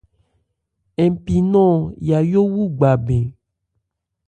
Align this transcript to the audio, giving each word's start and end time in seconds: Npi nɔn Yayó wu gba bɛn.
Npi 1.13 1.35
nɔn 1.51 1.75
Yayó 2.07 2.41
wu 2.53 2.63
gba 2.77 2.89
bɛn. 3.05 3.25